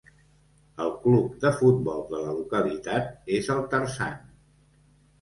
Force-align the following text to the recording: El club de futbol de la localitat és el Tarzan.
El 0.85 0.89
club 1.03 1.35
de 1.43 1.51
futbol 1.59 2.03
de 2.15 2.23
la 2.23 2.35
localitat 2.41 3.31
és 3.39 3.55
el 3.59 3.65
Tarzan. 3.77 4.21